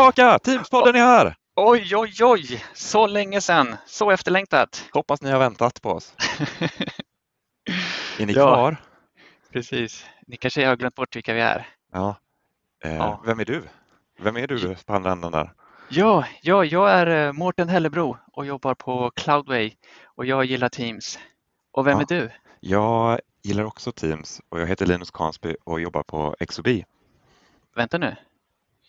[0.00, 0.38] tillbaka!
[0.38, 1.34] Teamspodden är här!
[1.56, 2.64] Oj, oj, oj!
[2.74, 3.76] Så länge sedan.
[3.86, 4.84] Så efterlängtat.
[4.92, 6.14] Hoppas ni har väntat på oss.
[8.18, 8.46] Är ni Ja.
[8.54, 8.76] kvar?
[9.52, 10.04] Precis.
[10.26, 11.68] Ni kanske har glömt bort vilka vi är.
[11.92, 12.14] Ja.
[12.84, 13.22] Eh, Ja.
[13.26, 13.62] Vem är du?
[14.18, 15.52] Vem är du på andra änden där?
[15.88, 19.72] Ja, ja jag är eh, Mårten Hellebro och jobbar på Cloudway
[20.04, 21.18] och jag gillar Teams.
[21.72, 22.02] Och vem Ja.
[22.02, 22.30] är du?
[22.60, 26.68] Jag gillar också Teams och jag heter Linus Kansby och jobbar på XOB.
[27.76, 28.16] Vänta nu.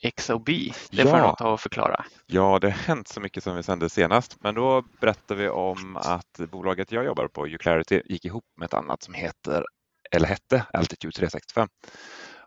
[0.04, 0.46] XOB,
[0.91, 1.28] det får Ja.
[1.28, 2.05] nog ta och förklara.
[2.26, 5.98] Ja, det har hänt så mycket som vi sände senast, men då berättade vi om
[5.98, 9.66] att bolaget jag jobbar på, Uclarity, gick ihop med ett annat som heter,
[10.12, 11.68] eller hette, Altitude 365.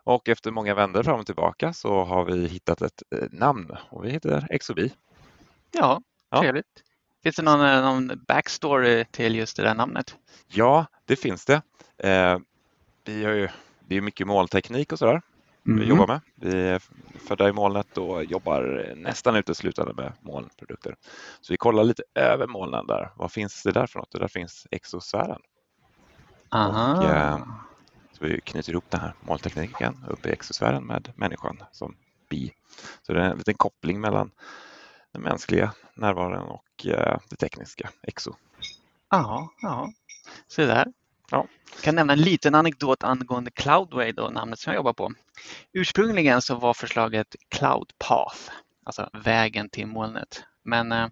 [0.03, 4.05] Och efter många vändor fram och tillbaka så har vi hittat ett eh, namn och
[4.05, 4.79] vi heter XOB.
[5.71, 6.41] Ja, Ja.
[6.41, 6.65] trevligt.
[7.23, 10.15] Finns det någon, eh, någon backstory till just det där namnet?
[10.47, 11.61] Ja, det finns det.
[11.97, 12.37] Eh,
[13.05, 13.47] vi har ju,
[13.87, 15.21] det är mycket molnteknik och sådär
[15.67, 15.79] Mm.
[15.79, 16.21] vi jobbar med.
[16.35, 16.81] Vi är
[17.27, 20.95] födda i molnet och jobbar nästan uteslutande med molnprodukter.
[21.41, 23.11] Så vi kollar lite över molnen där.
[23.15, 24.11] Vad finns det där för något?
[24.11, 25.41] Det där finns exosfären.
[26.49, 26.97] Aha.
[26.97, 27.39] Och, eh,
[28.11, 31.95] Så vi knyter ihop den här molntekniken upp i exosfären med människan som
[32.29, 32.51] bi.
[33.01, 34.31] Så det är en liten koppling mellan
[35.13, 38.33] den mänskliga närvaron och eh, det tekniska, exo.
[39.09, 39.91] Ja, ja.
[40.47, 40.87] Se där.
[41.31, 41.47] Ja.
[41.75, 45.11] Jag kan nämna en liten anekdot angående Cloudway, då, namnet som jag jobbar på.
[45.73, 48.37] Ursprungligen så var förslaget Cloud Path,
[48.83, 50.43] alltså vägen till molnet.
[50.63, 51.07] Men eh,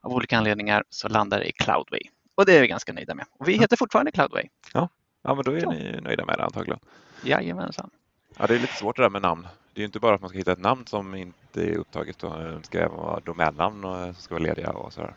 [0.00, 2.00] av olika anledningar så landade det i Cloudway.
[2.34, 3.26] Och det är vi ganska nöjda med.
[3.38, 4.48] Och vi heter fortfarande Cloudway.
[4.72, 4.88] Ja,
[5.22, 5.70] men då är Ja.
[5.70, 6.80] ni nöjda med det antagligen.
[7.24, 7.90] Jajamensan.
[8.38, 9.48] Ja, det är lite svårt det där med namn.
[9.72, 12.18] Det är ju inte bara att man ska hitta ett namn som inte är upptaget.
[12.18, 15.14] Det ska även vara domännamn och som ska vara lediga och sådär.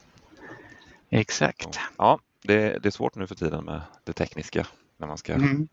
[1.10, 1.80] Exakt.
[1.98, 4.68] Ja, det, det är svårt nu för tiden med det tekniska
[4.98, 5.68] när man ska Mm.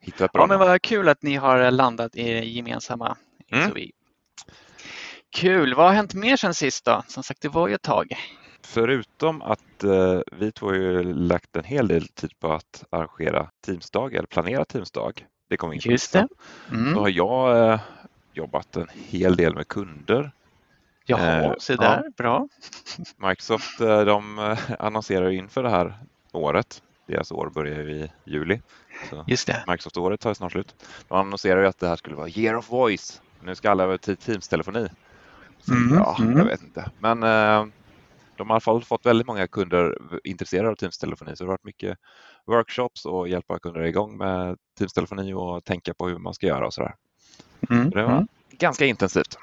[0.00, 3.16] hitta ett bra Ja, men vad kul att ni har landat i det gemensamma
[3.52, 3.70] Mm.
[5.30, 5.74] Kul.
[5.74, 7.02] Vad har hänt mer sen sist då?
[7.08, 8.12] Som sagt, det var ju ett tag.
[8.62, 13.50] Förutom att eh, vi två har ju lagt en hel del tid på att arrangera
[13.66, 15.26] Teamsdag eller planera Teamsdag.
[15.48, 16.28] Det kommer in på Just det.
[16.70, 16.94] Mm.
[16.94, 17.80] Så har jag eh,
[18.32, 20.32] jobbat en hel del med kunder.
[21.06, 22.04] Jaha, Eh, se där.
[22.16, 22.48] Bra.
[23.16, 25.98] Microsoft eh, de eh, annonserar inför det här
[26.32, 26.82] året.
[27.06, 28.60] Deras år börjar ju i juli.
[29.10, 29.64] Så Just det.
[29.68, 30.74] Microsoft-året tar snart slut.
[31.08, 33.22] De annonserar ju att det här skulle vara year of voice.
[33.44, 34.88] Nu ska alla över till Teams-telefoni.
[35.68, 36.38] Mm, Ja, mm.
[36.38, 36.90] jag vet inte.
[36.98, 37.66] Men eh,
[38.36, 41.36] de har i alla fall fått väldigt många kunder intresserade av Teams-telefoni.
[41.36, 41.98] Så det har varit mycket
[42.46, 46.74] workshops och hjälpa kunder igång med Teams-telefoni och tänka på hur man ska göra och
[46.74, 46.94] sådär.
[47.70, 47.90] Mm.
[47.90, 48.26] Så det var Mm.
[48.50, 49.38] ganska intensivt.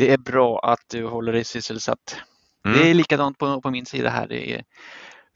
[0.00, 2.16] Det är bra att du håller dig sysselsatt.
[2.66, 2.78] Mm.
[2.78, 4.28] Det är likadant på, på min sida här.
[4.28, 4.64] Det är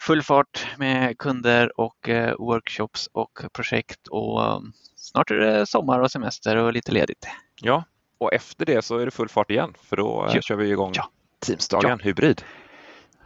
[0.00, 6.00] full fart med kunder och eh, workshops och projekt och um, snart är det sommar
[6.00, 7.26] och semester och lite ledigt.
[7.60, 7.84] Ja,
[8.18, 10.40] och efter det så är det full fart igen för då eh, Ja.
[10.42, 11.10] kör vi igång Ja.
[11.46, 12.42] Teamsdagen hybrid.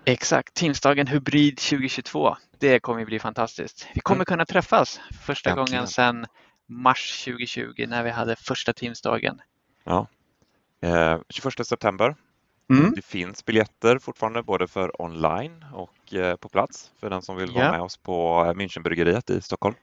[0.05, 2.37] Exakt, Teamsdagen Hybrid 2022.
[2.59, 3.87] Det kommer bli fantastiskt.
[3.95, 4.25] Vi kommer Mm.
[4.25, 5.67] kunna träffas första Äntligen.
[5.67, 6.27] gången sedan
[6.67, 9.41] mars 2020 när vi hade första Teamsdagen.
[10.81, 12.17] Eh, 21 september.
[12.73, 12.93] Mm.
[12.97, 17.51] Det finns biljetter fortfarande både för online och eh, på plats för den som vill
[17.51, 17.73] vara Ja.
[17.73, 19.75] med oss på eh, Münchenbryggeriet i Stockholm.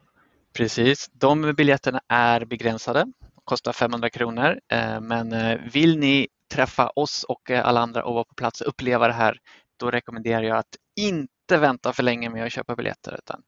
[0.53, 3.05] Precis, de biljetterna är begränsade,
[3.45, 4.59] kostar 500 kronor.
[4.71, 8.61] Eh, Men eh, vill ni träffa oss och eh, alla andra och vara på plats
[8.61, 9.37] och uppleva det här,
[9.79, 13.15] då rekommenderar jag att inte vänta för länge med att köpa biljetter.
[13.19, 13.41] Utan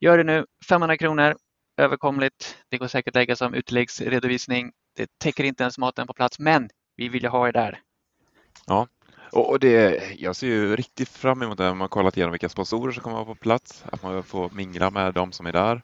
[0.00, 1.36] gör det nu, 500 kronor,
[1.80, 2.56] överkomligt.
[2.68, 4.72] Det går säkert lägga som utläggsredovisning.
[4.96, 7.80] Det täcker inte ens maten på plats, men vi vill ju ha er där.
[9.32, 11.64] Och och det, jag ser ju riktigt fram emot det.
[11.68, 13.84] Man har kollat igenom vilka sponsorer som kommer vara på plats.
[13.92, 15.82] Att man får mingla med de som är där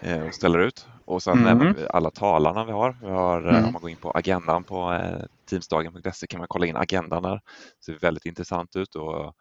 [0.00, 0.86] eh, och ställer ut.
[1.06, 1.76] Och sen Mm.
[1.90, 2.96] alla talarna vi har.
[3.02, 3.64] Vi har eh, Mm.
[3.66, 7.40] Om man går in på agendan på eh, teamsdagen.se kan man kolla in agendan där.
[7.78, 8.94] Det ser väldigt intressant ut.
[8.94, 9.34] Och,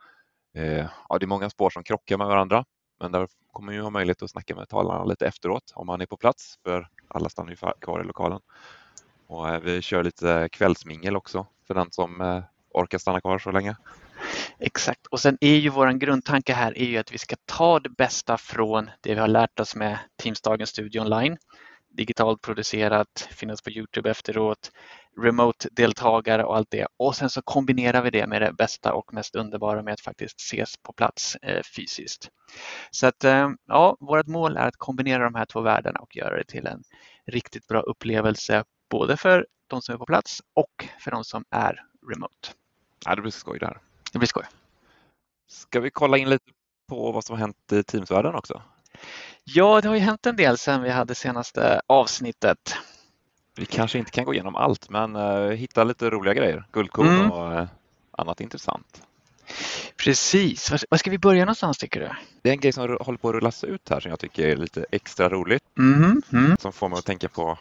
[0.57, 2.65] eh, ja, det är många spår som krockar med varandra.
[2.99, 6.01] Men där kommer man ju ha möjlighet att snacka med talarna lite efteråt om man
[6.01, 6.55] är på plats.
[6.65, 8.39] För alla stannar ju kvar i lokalen.
[9.33, 12.43] Och eh, vi kör lite eh, kvällsmingel också för den som eh,
[12.73, 13.75] orkar stanna kvar så länge.
[14.59, 15.07] Exakt.
[15.07, 18.37] Och sen är ju vår grundtanke här är ju att vi ska ta det bästa
[18.37, 21.37] från det vi har lärt oss med Teamsdagens studio online.
[21.89, 24.71] Digitalt producerat, finnas på Youtube efteråt,
[25.21, 26.87] remote-deltagare och allt det.
[26.97, 30.39] Och sen så kombinerar vi det med det bästa och mest underbara med att faktiskt
[30.39, 32.29] ses på plats eh, fysiskt.
[32.91, 36.37] Så att eh, ja, vårt mål är att kombinera de här två världarna och göra
[36.37, 36.83] det till en
[37.27, 41.85] riktigt bra upplevelse både för de som är på plats och för de som är
[42.11, 42.49] remote.
[43.05, 43.77] Ja, det blir skoj där.
[44.11, 44.43] Det blir skoj.
[45.47, 46.45] Ska vi kolla in lite
[46.89, 48.61] på vad som har hänt i Teamsvärlden också?
[49.43, 52.75] Ja, det har ju hänt en del sedan vi hade senaste avsnittet.
[53.55, 56.65] Vi kanske inte kan gå igenom allt, men uh, hitta lite roliga grejer.
[56.71, 57.31] Guldkorn mm.
[57.31, 57.67] och uh,
[58.11, 59.03] annat intressant.
[59.97, 60.71] Precis.
[60.71, 62.09] Var, ska vi börja någonstans tycker du?
[62.41, 64.55] Det är en grej som håller på att rullas ut här som jag tycker är
[64.55, 65.63] lite extra roligt.
[65.77, 66.21] Mm.
[66.33, 66.57] Mm.
[66.57, 67.57] Som får mig att tänka på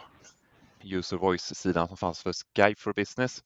[0.85, 3.43] user voice-sidan som fanns för Skype for Business.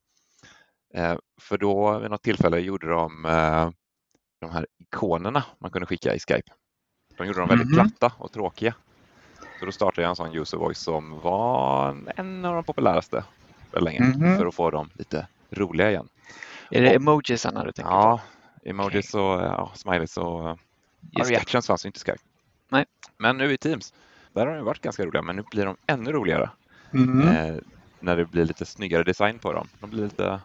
[0.95, 3.71] Eh, för då vid något tillfälle gjorde de eh,
[4.41, 6.53] de här ikonerna man kunde skicka i Skype.
[7.17, 7.91] De gjorde dem väldigt mm.
[7.91, 8.75] platta och tråkiga.
[9.59, 13.25] Så då startade jag en sån user voice som var en av de populäraste
[13.73, 14.39] länge mm.
[14.39, 16.09] för att få dem lite roliga igen.
[16.71, 18.21] Är det emojisarna du tänker ja,
[18.63, 18.69] på?
[18.69, 19.27] Emojis okay.
[19.27, 20.59] och ja, smileys och
[21.11, 22.23] ja, reactions fanns ju inte i Skype.
[22.69, 22.85] Nej.
[23.19, 23.95] Men nu i Teams,
[24.33, 26.51] där har de varit ganska roliga men nu blir de ännu roligare.
[26.97, 27.29] Mm.
[27.29, 27.61] Eh,
[28.01, 29.69] när det blir lite snyggare design på dem.
[29.81, 30.41] De blir lite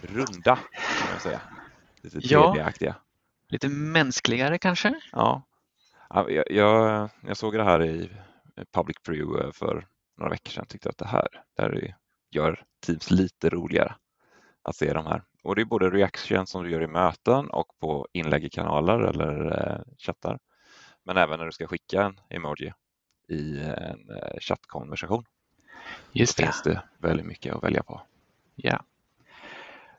[0.00, 0.56] runda
[1.00, 1.40] kan man säga.
[2.02, 2.94] Lite 3D-aktiga.
[2.96, 3.02] Ja,
[3.48, 5.00] lite mänskligare kanske?
[5.12, 5.42] Ja.
[6.08, 8.10] Jag, jag, jag, såg det här i
[8.72, 9.86] Public Preview eh, för
[10.18, 11.94] några veckor sedan tyckte att det här, det här
[12.30, 13.94] gör Teams lite roligare
[14.62, 15.22] att se de här.
[15.42, 19.00] Och det är både reaction som du gör i möten och på inlägg i kanaler
[19.00, 20.38] eller eh, chattar.
[21.04, 22.72] Men även när du ska skicka en emoji
[23.28, 25.24] i en eh, chattkonversation.
[26.12, 26.42] Just det.
[26.42, 28.00] finns det väldigt mycket att välja på.
[28.54, 28.84] Ja.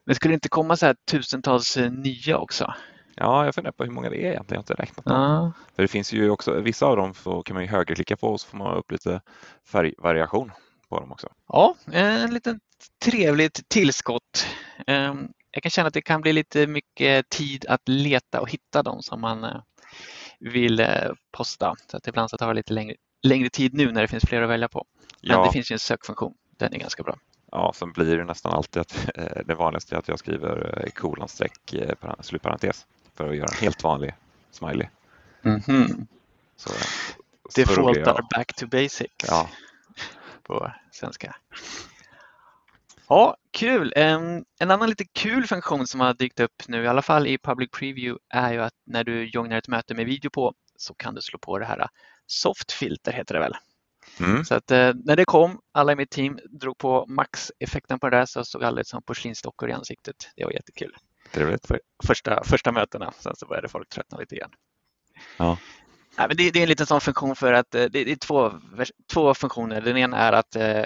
[0.03, 2.73] Men skulle det inte komma så här tusentals eh, nya också?
[3.15, 4.45] Ja, jag funderar på hur många det är egentligen.
[4.49, 5.53] Jag har inte räknat dem.
[5.75, 8.41] För det finns ju också, vissa av dem så kan man ju högerklicka på och
[8.41, 9.21] så får man upp lite
[9.65, 10.51] färgvariation
[10.89, 11.27] på dem också.
[11.47, 12.59] Ja, en liten
[13.05, 14.47] trevligt tillskott.
[14.87, 18.83] Ehm, jag kan känna att det kan bli lite mycket tid att leta och hitta
[18.83, 19.61] dem som man eh,
[20.39, 21.75] vill eh, posta.
[21.91, 24.41] Så att ibland så tar det lite längre, längre tid nu när det finns fler
[24.41, 24.85] att välja på.
[25.21, 25.45] Men ja.
[25.45, 26.33] det finns ju en sökfunktion.
[26.57, 27.17] Den är ganska bra.
[27.51, 29.09] Ja, sen blir det nästan alltid att
[29.45, 31.75] det vanligaste är att jag skriver kolonstreck
[32.19, 32.85] slutparentes
[33.15, 34.13] för att göra en helt vanlig
[34.51, 34.87] smiley.
[35.43, 36.07] Mm -hmm.
[36.55, 36.69] så,
[37.55, 39.49] Defaultar back to basics ja.
[40.43, 41.35] på svenska.
[43.07, 43.93] Ja, kul.
[43.95, 47.37] En, en annan lite kul funktion som har dykt upp nu, i alla fall i
[47.37, 51.15] Public Preview, är ju att när du joinar ett möte med video på så kan
[51.15, 51.87] du slå på det här
[52.33, 53.53] softfilter heter det väl.
[54.19, 54.45] Mm.
[54.45, 58.17] Så att eh, när det kom, alla i mitt team drog på maxeffekten på det
[58.17, 60.15] där så såg alla som porslinsdockor i ansiktet.
[60.35, 60.95] Det var jättekul.
[61.31, 61.67] Trevligt.
[61.67, 64.51] För första, första mötena, sen så började folk tröttna lite igen.
[65.37, 65.57] Ja.
[66.17, 68.51] Nej, men det, det, är en liten sån funktion för att eh, det, är två,
[69.13, 69.81] två funktioner.
[69.81, 70.85] Den ena är att eh,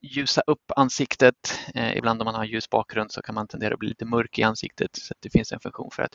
[0.00, 1.58] ljusa upp ansiktet.
[1.74, 4.38] Eh, ibland om man har ljus bakgrund så kan man tendera att bli lite mörk
[4.38, 4.96] i ansiktet.
[4.96, 6.12] Så det finns en funktion för att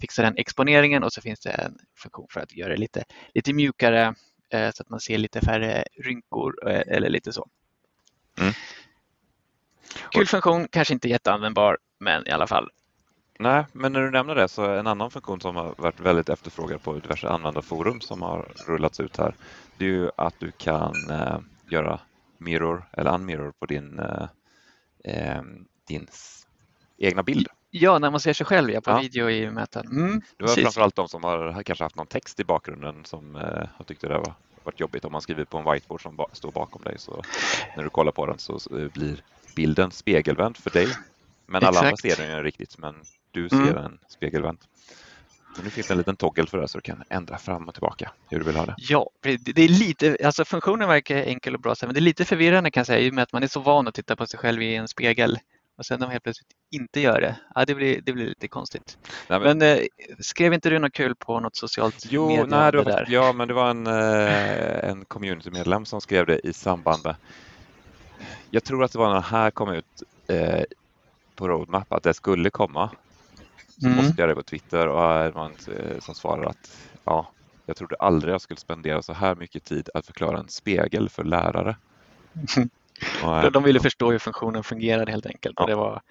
[0.00, 3.52] fixa den exponeringen och så finns det en funktion för att göra det lite, lite
[3.52, 4.14] mjukare
[4.50, 7.48] eh, så att man ser lite färre rynkor eh, eller lite så.
[8.40, 8.52] Mm.
[10.10, 12.70] Kul funktion, kanske inte jätteanvändbar, men i alla fall
[13.38, 16.82] Nej, men när du nämner det så en annan funktion som har varit väldigt efterfrågad
[16.82, 19.34] på diverse användarforum som har rullats ut här,
[19.78, 21.38] det är ju att du kan eh,
[21.68, 22.00] göra
[22.38, 24.28] mirror eller unmirror på din, eh,
[25.04, 25.42] eh
[25.88, 26.06] din
[26.98, 27.48] egna bild.
[27.70, 29.00] Ja, när man ser sig själv ja, på ja.
[29.00, 29.86] video i möten.
[29.86, 33.68] Mm, det var framförallt de som har kanske haft någon text i bakgrunden som eh,
[33.76, 34.34] har tyckt det var
[34.64, 36.98] varit jobbigt om man skriver på en whiteboard som ba står bakom dig.
[36.98, 37.22] Så
[37.76, 38.58] när du kollar på den så
[38.92, 39.22] blir
[39.56, 40.88] bilden spegelvänd för dig.
[41.46, 41.86] Men alla Exakt.
[41.86, 42.94] andra ser den ju riktigt, men
[43.34, 43.76] du ser mm.
[43.76, 44.58] en spegelvänd.
[45.56, 47.74] Men nu finns det en liten toggle för det så du kan ändra fram och
[47.74, 48.74] tillbaka hur du vill ha det.
[48.78, 52.70] Ja, det är lite, alltså funktionen verkar enkel och bra, men det är lite förvirrande
[52.70, 54.38] kan jag säga i och med att man är så van att titta på sig
[54.38, 55.38] själv i en spegel
[55.78, 57.36] och sen de helt plötsligt inte gör det.
[57.54, 58.98] Ja, det, blir, det blir lite konstigt.
[59.28, 59.84] Nej, men, men eh,
[60.20, 62.46] skrev inte du något kul på något socialt jo, medie?
[62.46, 63.06] Nej, det var, där?
[63.08, 67.14] Ja, men det var en, eh, en communitymedlem som skrev det i samband med
[68.50, 70.62] jag tror att det var när det här kom ut eh,
[71.34, 72.90] på Roadmap att det skulle komma
[73.80, 73.98] så mm.
[73.98, 77.30] postade jag det på Twitter och man eh, som svarar att ja,
[77.66, 81.24] jag trodde aldrig jag skulle spendera så här mycket tid att förklara en spegel för
[81.24, 81.76] lärare.
[83.44, 85.62] och, de ville förstå hur funktionen fungerade helt enkelt ja.
[85.62, 86.02] och det var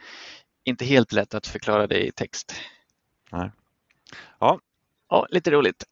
[0.64, 2.56] inte helt lätt att förklara det i text.
[3.32, 3.52] Nej.
[4.40, 4.60] Ja.
[5.10, 5.84] ja, lite roligt.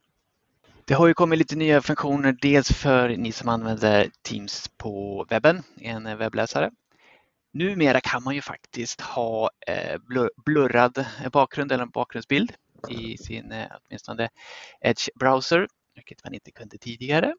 [0.86, 5.63] Det har ju kommit lite nya funktioner, dels för ni som använder Teams på webben,
[5.75, 6.72] en webbläsare,
[7.53, 10.00] Numera kan man ju faktiskt ha eh,
[10.46, 12.53] blurrad bakgrund eller en bakgrundsbild
[12.89, 14.29] i sin eh, åtminstone
[14.81, 17.36] Edge browser, vilket man inte kunde tidigare.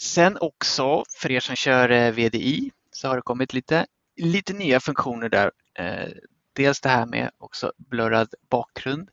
[0.00, 3.86] Sen också för er som kör eh, VDI så har det kommit lite,
[4.16, 5.50] lite nya funktioner där.
[6.52, 9.10] Dels det här med också blurrad bakgrund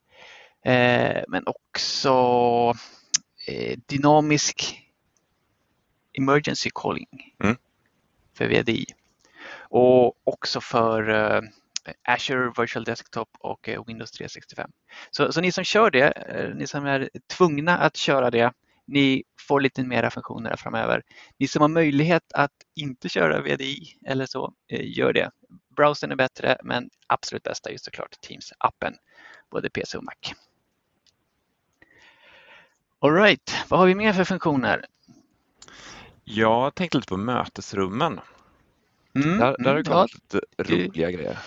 [1.28, 2.74] men också
[3.86, 4.82] dynamisk
[6.12, 7.56] emergency calling mm.
[8.34, 8.86] för VDI
[9.70, 11.40] och också för eh,
[12.02, 14.70] Azure Virtual Desktop och eh, Windows 365.
[15.10, 18.52] Så, så ni som kör det, eh, ni som är tvungna att köra det
[18.86, 21.02] Ni får lite mera funktioner framöver.
[21.38, 25.30] Ni som har möjlighet att inte köra VDI eller så, gör det.
[25.76, 28.94] Browsern är bättre, men absolut bästa är ju såklart Teams-appen,
[29.50, 30.34] både PC och Mac.
[33.00, 34.84] Alright, vad har vi mer för funktioner?
[36.24, 38.20] Jag tänkte lite på mötesrummen.
[39.14, 41.38] Mm, där, där har det mm, kommit ja, lite roliga du, grejer.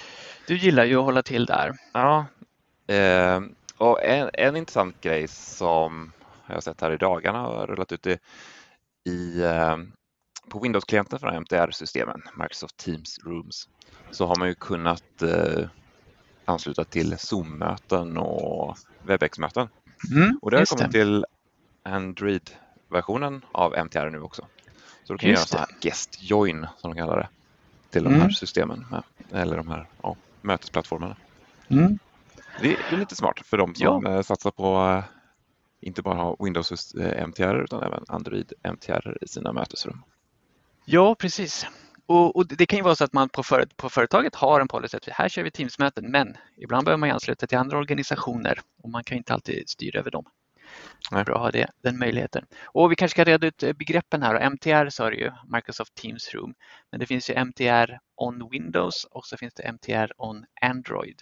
[0.48, 1.74] Du gillar ju att hålla till där.
[1.94, 2.26] Ja,
[2.88, 3.42] eh,
[3.78, 6.12] och en, en intressant grej som
[6.48, 8.18] jag har sett här i dagarna har rullat ut i,
[9.04, 9.78] i eh,
[10.50, 13.70] på Windows-klienten för MTR-systemen, Microsoft Teams Rooms,
[14.12, 15.68] så har man ju kunnat eh,
[16.46, 19.70] ansluta till Zoom-möten och WebEx-möten.
[20.16, 20.92] Mm, och det har kommit det.
[20.92, 21.26] till
[21.84, 24.48] Android-versionen av MTR nu också.
[25.04, 27.30] Så då kan just göra guest join som de kallar det
[27.92, 28.32] till de här mm.
[28.32, 28.86] systemen
[29.32, 31.16] eller de här ja, mötesplattformarna.
[31.68, 32.00] Mm.
[32.62, 34.12] Det, är lite smart för de som ja.
[34.12, 35.04] Eh, satsar på eh,
[35.82, 40.04] inte bara ha Windows eh, MTR utan även Android MTR i sina mötesrum.
[40.86, 41.66] Ja, precis.
[42.06, 44.68] Och, och, Det kan ju vara så att man på, för, på företaget har en
[44.68, 48.90] policy att här kör vi Teamsmöten, men ibland behöver man ansluta till andra organisationer och
[48.90, 50.26] man kan inte alltid styra över dem.
[51.12, 51.24] Nej.
[51.24, 52.46] Bra att ha det, den möjligheten.
[52.64, 54.50] Och vi kanske ska reda ut begreppen här.
[54.50, 56.54] MTR sa du ju, Microsoft Teams Room.
[56.92, 61.22] Men det finns ju MTR on Windows och så finns det MTR on Android.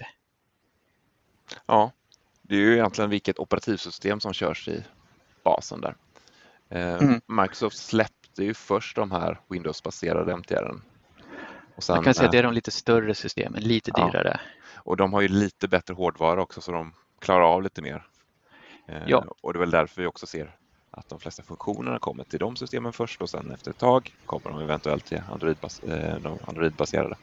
[1.65, 1.91] Ja,
[2.41, 4.83] det är ju egentligen vilket operativsystem som körs i
[5.43, 5.95] basen där.
[6.69, 7.21] Eh, mm.
[7.27, 10.73] Microsoft släppte ju först de här Windows-baserade MTR.
[11.89, 14.39] Man kan säga att det är de lite större systemen, lite dyrare.
[14.43, 14.71] Ja.
[14.75, 18.07] Och de har ju lite bättre hårdvara också så de klarar av lite mer.
[18.89, 19.25] Eh, ja.
[19.41, 20.55] Och det är väl därför vi också ser
[20.91, 24.49] att de flesta funktionerna kommer till de systemen först och sen efter ett tag kommer
[24.49, 27.15] de eventuellt till Android-bas eh, de Android-baserade.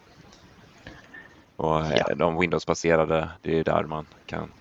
[1.56, 2.14] Och ja.
[2.14, 4.52] de Windows-baserade, det är där man kan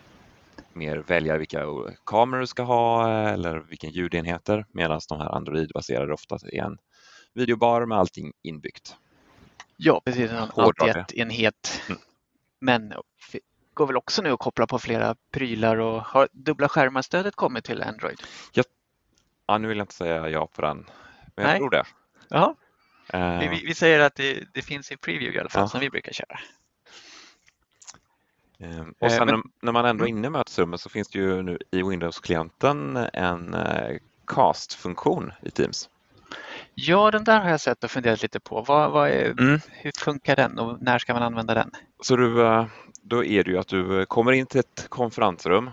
[0.73, 1.65] mer välja vilka
[2.05, 6.77] kameror du ska ha eller vilken ljudenheter medan de här Android-baserade ofta är en
[7.33, 8.95] videobar med allting inbyggt.
[9.77, 10.31] Ja, precis.
[10.31, 11.81] En AT1-enhet.
[11.89, 12.01] Mm.
[12.59, 12.93] Men
[13.75, 17.83] går väl också nu att koppla på flera prylar och har dubbla skärmar-stödet kommit till
[17.83, 18.21] Android?
[18.51, 18.63] Ja,
[19.47, 20.77] ja, nu vill jag inte säga ja på den,
[21.35, 21.59] men jag Nej.
[21.59, 21.83] tror det.
[22.29, 22.55] Jaha.
[23.13, 25.67] Uh, vi, vi, säger att det, det, finns i preview i alla fall ja.
[25.67, 26.39] som vi brukar köra.
[28.59, 30.17] Ehm, och sen men, när man ändå är mm.
[30.17, 35.89] inne i mötesrummet så finns det ju nu i Windows-klienten en eh, cast-funktion i Teams.
[36.75, 38.61] Ja, den där har jag sett och funderat lite på.
[38.61, 39.59] Vad, vad är, mm.
[39.71, 41.71] Hur funkar den och när ska man använda den?
[42.01, 42.65] Så du, eh,
[43.07, 45.69] då är det ju att du kommer in till ett konferensrum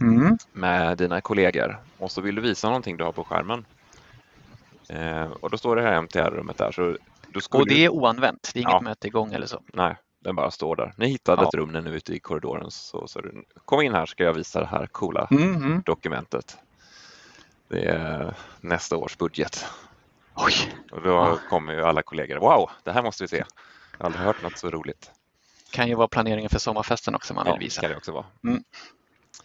[0.00, 0.38] mm.
[0.52, 3.64] med dina kollegor och så vill du visa någonting du har på skärmen.
[4.88, 6.72] Eh, och då står det här MTR-rummet där.
[6.72, 6.96] Så
[7.28, 8.50] då och det är oanvänt?
[8.54, 8.80] Det är inget ja.
[8.80, 9.60] möte igång eller så?
[9.72, 10.94] Nej, den bara står där.
[10.96, 11.48] Ni hittade ja.
[11.48, 14.24] ett rum när ni är ute i korridoren så, så du, kom in här ska
[14.24, 16.56] jag visa det här coola mm dokumentet.
[17.68, 19.66] Det är nästa års budget.
[20.34, 20.52] Oj.
[20.92, 21.38] Och då oh.
[21.48, 22.36] kommer ju alla kollegor.
[22.36, 23.36] Wow, det här måste vi se.
[23.36, 23.44] Jag
[23.98, 25.10] har aldrig hört något så roligt.
[25.74, 27.80] Kan ju vara planeringen för sommarfesten också man vill visa.
[27.80, 28.26] Kan det också vara.
[28.44, 28.64] Mm.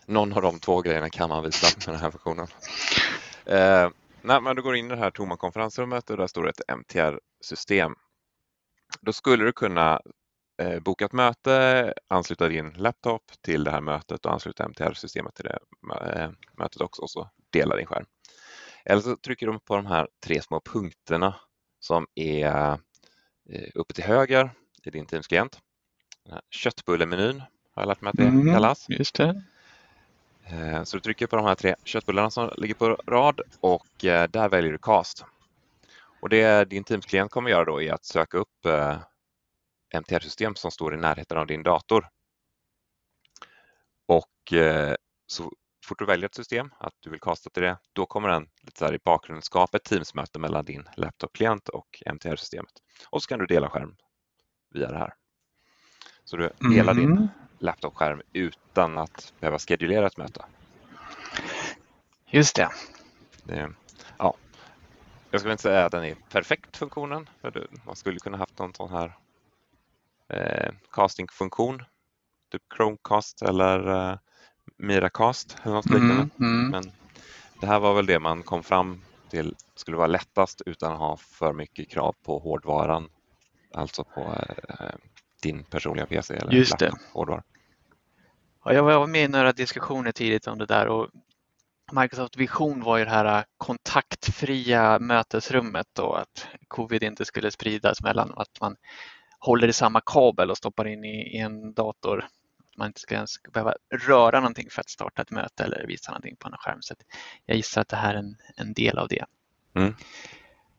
[0.06, 2.48] Någon av de två grejerna kan man visa med den här funktionen.
[3.46, 3.90] Eh,
[4.22, 6.78] nej, men du går in i det här tomma konferensrummet och där står det ett
[6.78, 7.96] MTR-system.
[9.02, 10.02] Då skulle du kunna
[10.62, 15.46] eh, boka ett möte, ansluta din laptop till det här mötet och ansluta MTR-systemet till
[15.46, 15.60] det
[16.06, 18.06] eh, mötet också och så dela din skärm.
[18.86, 21.36] Eller så trycker du på de här tre små punkterna
[21.80, 22.72] som är
[23.50, 24.52] eh, uppe till höger
[24.84, 25.60] i din Teams-klient.
[26.50, 27.40] Köttbullemenyn
[27.74, 28.90] har jag lärt mig att det mm, kallas.
[28.90, 29.44] Just det.
[30.46, 34.30] Eh, så du trycker på de här tre köttbullarna som ligger på rad och eh,
[34.30, 35.26] där väljer du Cast.
[36.22, 38.66] Och det din Teams-klient kommer göra då är att söka upp
[39.94, 42.10] MTR-system som står i närheten av din dator.
[44.08, 44.54] Och
[45.28, 45.52] så
[45.86, 48.80] fort du väljer ett system, att du vill kasta till det, då kommer den lite
[48.80, 52.74] så i bakgrunden skapa ett Teams-möte mellan din laptop-klient och MTR-systemet.
[53.10, 53.96] Och så kan du dela skärm
[54.74, 55.14] via det här.
[56.30, 57.06] Så du delar mm.
[57.06, 60.46] din laptop-skärm utan att behöva skedulera ett möte.
[62.26, 62.70] Just det.
[63.44, 63.74] det
[64.18, 64.36] ja.
[65.32, 67.30] Jag skulle inte säga att den är perfekt funktionen.
[67.42, 69.18] För man skulle kunna haft någon sån här
[70.30, 71.84] eh, casting-funktion,
[72.52, 74.18] typ Chromecast eller eh,
[74.78, 76.30] Miracast eller något liknande.
[76.40, 76.70] Mm, mm.
[76.72, 76.92] Men
[77.62, 81.18] det här var väl det man kom fram till skulle vara lättast utan att ha
[81.18, 83.10] för mycket krav på hårdvaran.
[83.74, 84.22] Alltså på
[84.80, 84.96] eh,
[85.42, 86.94] din personliga PC eller Just det.
[87.14, 87.44] hårdvara.
[88.66, 91.10] Ja, jag var med i några diskussioner tidigt om det där och
[91.92, 98.34] Microsoft vision var ju det här kontaktfria mötesrummet och att covid inte skulle spridas mellan
[98.36, 98.76] att man
[99.40, 102.28] håller i samma kabel och stoppar in i, en dator
[102.78, 103.74] man inte ska ens behöva
[104.08, 106.82] röra någonting för att starta ett möte eller visa någonting på en skärm.
[106.82, 106.94] Så
[107.46, 109.26] jag gissar att det här är en, en del av det.
[109.74, 109.96] Mm.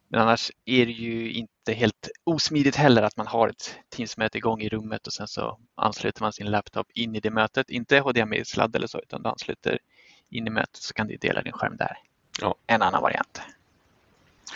[0.09, 4.61] Men annars är det ju inte helt osmidigt heller att man har ett Teams-möte igång
[4.61, 7.71] i rummet och sen så ansluter man sin laptop in i det mötet.
[7.71, 9.79] Inte HDMI-sladd eller så utan du ansluter
[10.31, 11.97] in i mötet så kan du dela din skärm där.
[12.41, 12.55] Ja.
[12.67, 13.41] En annan variant.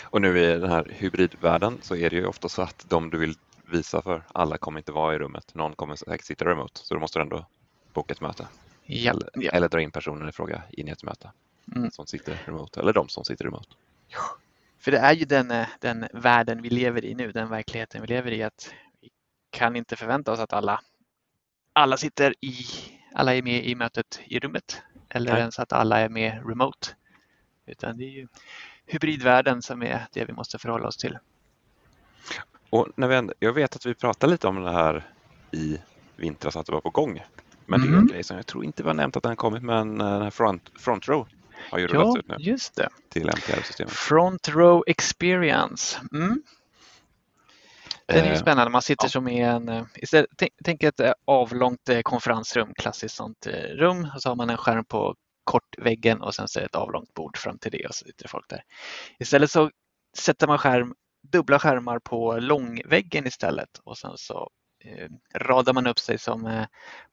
[0.03, 3.17] Och nu i den här hybridvärlden så är det ju ofta så att de du
[3.17, 3.35] vill
[3.71, 5.55] visa för, alla kommer inte vara i rummet.
[5.55, 7.45] Någon kommer säkert sitta remote så du måste ändå
[7.93, 8.47] boka ett möte.
[8.83, 9.51] Ja, Eller, ja.
[9.51, 11.31] eller dra in personen i fråga in i ett möte
[11.75, 11.91] Mm.
[11.91, 13.67] som sitter remote eller de som sitter remote.
[14.85, 18.07] För det är ju den, eh, den världen vi lever i nu, den verkligheten vi
[18.07, 19.09] lever i att vi
[19.49, 20.81] kan inte förvänta oss att alla,
[21.73, 22.53] alla sitter i,
[23.13, 25.39] alla är med i mötet i rummet eller Nej.
[25.39, 26.87] ens att alla är med remote.
[27.65, 28.27] Utan det är ju
[28.85, 31.17] hybridvärlden som är det vi måste förhålla oss till.
[32.69, 35.09] Och när vi ändå, jag vet att vi pratade lite om det här
[35.51, 35.77] i
[36.15, 37.23] vintras att det var på gång.
[37.65, 38.07] Men det är en Mm.
[38.07, 40.71] grej som jag tror inte var nämnt att den kommit men eh, den här front,
[40.79, 41.27] front row
[41.71, 42.89] har ju Ja, rullats ut nu just det.
[43.09, 43.93] till MTR-systemet.
[43.93, 45.99] Front row experience.
[46.13, 46.43] Mm.
[48.05, 48.71] Den är ju Eh, spännande.
[48.71, 49.09] Man sitter ja.
[49.09, 54.21] som i en, eh, istället, tänk, tänk ett eh, avlångt konferensrum, klassiskt sånt rum och
[54.21, 57.13] så har man en skärm på kort väggen och sen så är det ett avlångt
[57.13, 58.63] bord fram till det och så sitter folk där.
[59.19, 59.71] Istället så
[60.17, 60.95] sätter man skärm,
[61.31, 64.49] dubbla skärmar på långväggen istället och sen så
[64.85, 66.65] eh, radar man upp sig som eh,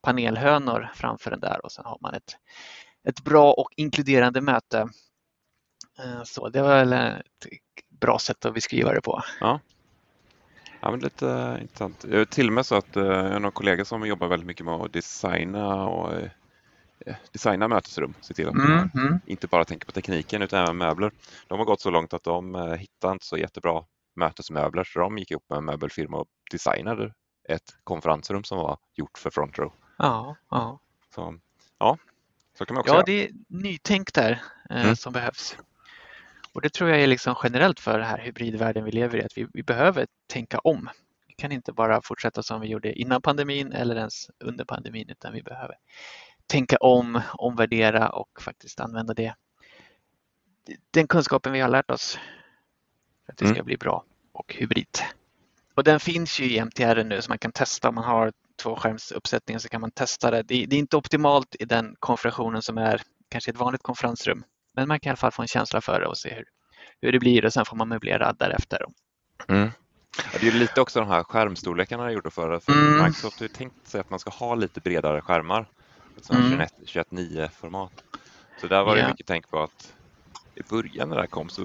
[0.03, 2.37] panelhönor framför den där och sen har man ett,
[3.09, 4.89] ett bra och inkluderande möte.
[5.99, 7.47] Eh, Så det var väl ett
[7.89, 9.23] bra sätt att beskriva det på.
[9.41, 12.05] Ja, men lite eh, intressant.
[12.11, 14.47] Jag är till och med så att eh, jag har någon kollega som jobbar väldigt
[14.47, 16.15] mycket med att designa och
[17.33, 18.15] designa mötesrum.
[18.21, 19.21] Se till att Mm, mm.
[19.27, 21.13] inte bara tänker på tekniken utan även möbler.
[21.47, 23.85] De har gått så långt att de hittade inte så jättebra
[24.17, 27.15] mötesmöbler så de gick ihop med en möbelfirma och designade
[27.49, 29.73] ett konferensrum som var gjort för front row.
[29.99, 30.79] Ja, ja.
[31.15, 31.39] Så,
[31.79, 31.99] ja,
[32.63, 33.05] så kan man också ja, göra.
[33.07, 34.97] det är nytänk där eh, Mm.
[34.97, 35.57] som behövs.
[36.53, 39.39] Och det tror jag är liksom generellt för den här hybridvärlden vi lever i, att
[39.39, 40.89] vi, vi behöver tänka om.
[41.27, 45.33] Vi kan inte bara fortsätta som vi gjorde innan pandemin eller ens under pandemin, utan
[45.33, 45.75] vi behöver
[46.47, 49.35] tänka om, omvärdera och faktiskt använda det.
[50.91, 52.19] Den kunskapen vi har lärt oss
[53.27, 53.67] för att det ska Mm.
[53.67, 54.99] bli bra och hybrid.
[55.75, 59.61] Och den finns ju i MTR nu så man kan testa om man har tvåskärmsuppsättningen
[59.61, 60.43] så kan man testa det.
[60.43, 60.67] det.
[60.67, 64.45] Det är inte optimalt i den konfigurationen som är kanske ett vanligt konferensrum.
[64.77, 66.45] Men man kan i alla fall få en känsla för det och se hur,
[67.01, 68.85] hur det blir och sen får man möblera därefter.
[69.49, 69.71] Mm.
[70.33, 72.61] Ja, det är lite också de här skärmstorlekarna jag gjorde förra.
[72.61, 73.05] För Mm.
[73.05, 75.67] Microsoft har ju tänkt sig att man ska ha lite bredare skärmar.
[76.33, 76.51] Mm.
[76.51, 77.93] 21 21.9-format.
[78.61, 79.09] Så där var det Ja.
[79.09, 79.95] mycket tänk på att
[80.55, 81.63] i början när det här kom så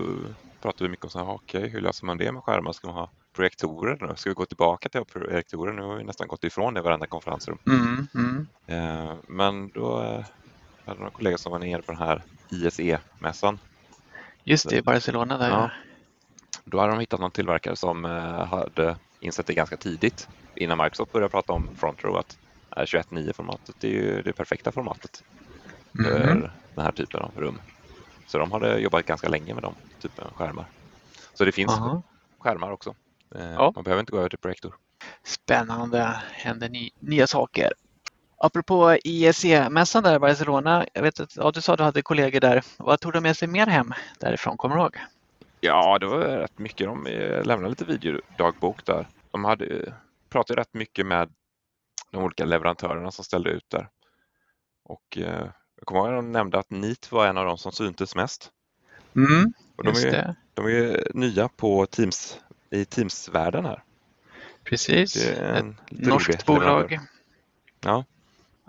[0.61, 2.71] pratade vi mycket om så här, okej, hur löser man det med skärmar?
[2.71, 4.15] Ska man ha projektorer nu?
[4.15, 5.73] Ska vi gå tillbaka till projektorer?
[5.73, 7.57] Nu har vi nästan gått ifrån det i varenda konferensrum.
[7.67, 8.47] Mm, mm.
[8.67, 10.25] Eh, men då eh,
[10.85, 13.59] hade några kollegor som var nere på den här ISE-mässan.
[14.43, 15.49] Just det, i Barcelona där.
[15.49, 15.71] Ja.
[16.65, 21.11] Då hade de hittat någon tillverkare som eh, hade insett det ganska tidigt innan Microsoft
[21.11, 22.37] började prata om front row att
[22.77, 25.23] eh, 21.9-formatet är ju det perfekta formatet
[26.05, 26.49] för Mhm.
[26.75, 27.61] den här typen av rum.
[28.27, 30.65] Så de hade jobbat ganska länge med de typen av skärmar.
[31.33, 32.01] Så det finns Aha.
[32.39, 32.95] skärmar också.
[33.35, 33.71] Eh, Ja.
[33.75, 34.75] Man behöver inte gå över till projektor.
[35.23, 37.73] Spännande, händer ny, nya saker.
[38.37, 42.39] Apropå IEC-mässan där i Barcelona, jag vet att ja, du sa att du hade kollegor
[42.39, 42.63] där.
[42.77, 44.57] Vad tog de med sig mer hem därifrån?
[44.57, 44.97] Kommer du ihåg?
[45.59, 46.87] Ja, det var rätt mycket.
[46.87, 49.07] De eh, lämnade lite videodagbok där.
[49.31, 49.93] De hade eh,
[50.29, 51.29] pratade rätt mycket med
[52.11, 53.89] de olika leverantörerna som ställde ut där.
[54.83, 57.71] Och eh, jag kommer ihåg att de nämnde att NIT var en av de som
[57.71, 58.51] syntes mest.
[59.15, 60.35] Mm, Och de, är, det.
[60.53, 62.39] de är nya på Teams,
[62.71, 63.83] i Teams-världen här.
[64.63, 65.25] Precis.
[65.25, 66.99] Ett norskt bolag.
[67.81, 68.05] Ja.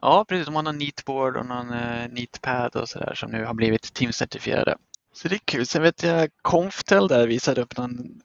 [0.00, 0.46] Ja, precis.
[0.46, 4.76] De har någon Neatboard och någon uh, Neatpad och sådär som nu har blivit Teams-certifierade.
[5.12, 5.66] Så det är kul.
[5.66, 8.20] Sen vet jag Conftel där visade upp någon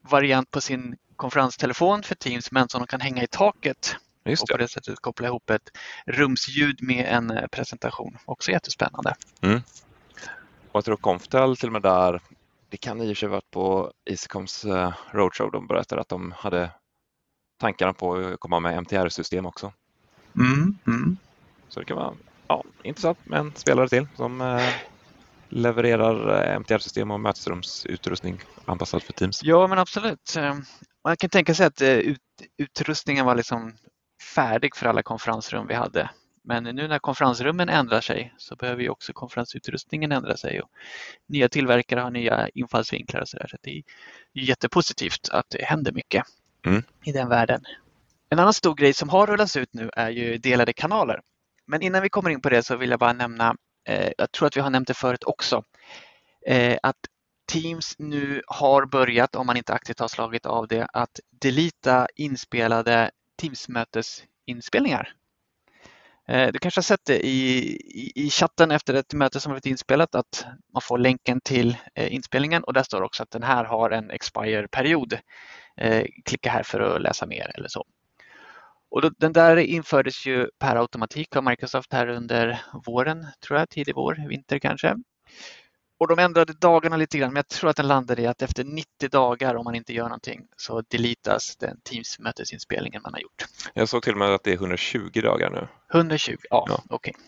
[0.00, 4.48] variant på sin konferenstelefon för Teams men som de kan hänga i taket Just och
[4.48, 4.68] på det.
[4.68, 5.70] sättet koppla ihop ett
[6.06, 8.18] rumsljud med en eh, presentation.
[8.24, 9.14] Också jättespännande.
[10.72, 12.20] Och jag tror Conftel till och med där,
[12.76, 16.32] det kan i och för sig varit på Easycoms eh, roadshow, de berättade att de
[16.32, 16.70] hade
[17.60, 19.72] tankarna på att komma med MTR-system också.
[20.38, 21.16] Mm, mm.
[21.68, 22.14] Så det kan vara
[22.48, 24.68] ja, intressant med en spelare till som eh,
[25.48, 29.42] levererar eh, MTR-system och mötesrumsutrustning anpassad för Teams.
[29.42, 30.34] Ja, men absolut.
[31.04, 32.20] Man kan tänka sig att ut,
[32.58, 33.76] utrustningen var liksom
[34.34, 36.10] färdig för alla konferensrum vi hade.
[36.48, 40.60] Men nu när konferensrummen ändrar sig så behöver ju också konferensutrustningen ändra sig.
[40.60, 40.70] Och
[41.26, 43.46] nya tillverkare har nya infallsvinklar och sådär.
[43.50, 43.82] Så det är
[44.32, 46.24] jättepositivt att det händer mycket
[46.66, 46.82] Mm.
[47.04, 47.64] i den världen.
[48.30, 51.20] En annan stor grej som har rullats ut nu är ju delade kanaler.
[51.66, 54.46] Men innan vi kommer in på det så vill jag bara nämna, eh, jag tror
[54.46, 55.64] att vi har nämnt det förut också,
[56.46, 56.96] eh, att
[57.46, 63.10] Teams nu har börjat, om man inte aktivt har slagit av det, att delita inspelade
[63.36, 65.12] Teams-mötesinspelningar.
[66.28, 69.66] Eh, du kanske har sett det i, i, i, chatten efter ett möte som varit
[69.66, 73.64] inspelat att man får länken till eh, inspelningen och där står också att den här
[73.64, 75.18] har en expire-period.
[75.76, 77.84] Eh, klicka här för att läsa mer eller så.
[78.90, 83.68] Och då, den där infördes ju per automatik av Microsoft här under våren, tror jag,
[83.70, 84.96] tidig vår, vinter kanske.
[85.98, 88.64] Och de ändrade dagarna lite grann, men jag tror att den landade i att efter
[88.64, 93.44] 90 dagar om man inte gör någonting så deletas den Teams-mötesinspelningen man har gjort.
[93.74, 95.68] Jag såg till och med att det är 120 dagar nu.
[95.98, 96.82] 120, ja, ja.
[96.90, 97.14] okej.
[97.16, 97.26] Okay.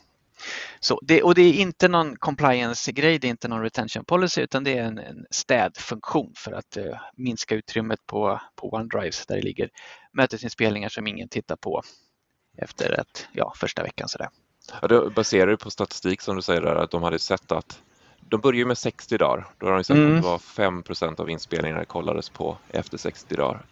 [0.81, 4.65] Så det, och det är inte någon compliance-grej, det är inte någon retention policy utan
[4.65, 9.43] det är en, en städfunktion för att uh, minska utrymmet på, på OneDrives där det
[9.43, 9.71] ligger
[10.13, 11.83] mötesinspelningar som ingen tittar på
[12.59, 14.09] efter ett, ja, första veckan.
[14.09, 14.29] Sådär.
[14.83, 17.83] Ja, det baserar ju på statistik som du säger där, att de hade sett att
[18.29, 19.47] de började med 60 dagar.
[19.59, 20.17] Då har de sett mm.
[20.17, 23.67] att det var 5% av inspelningarna kollades på efter 60 dagar.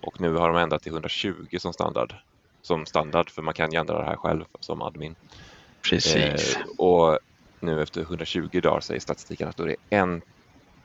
[0.00, 2.14] Och nu har de ändrat till 120 som standard.
[2.62, 5.14] Som standard, för man kan ju ändra det här själv som admin.
[5.82, 6.56] Precis.
[6.56, 7.18] Eh, och
[7.60, 10.22] nu efter 120 dagar säger statistiken att då är det 1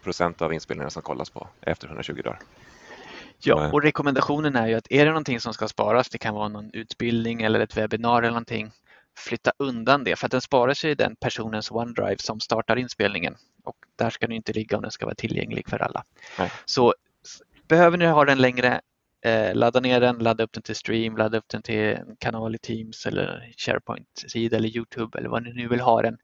[0.04, 2.40] procent av inspelningarna som kollas på efter 120 dagar.
[3.40, 6.48] Ja, och rekommendationen är ju att är det någonting som ska sparas, det kan vara
[6.48, 8.72] någon utbildning eller ett webbinar eller någonting,
[9.16, 13.36] flytta undan det för att den sparar sig i den personens OneDrive som startar inspelningen
[13.64, 16.04] och där ska den inte ligga om den ska vara tillgänglig för alla.
[16.40, 16.52] Nej.
[16.66, 16.94] Så
[17.68, 18.82] behöver ni ha den längre,
[19.22, 22.56] eh, ladda ner den, ladda upp den till Stream, ladda upp den till en kanal
[22.56, 26.18] i Teams eller SharePoint-sida eller Youtube eller vad ni nu vill ha den.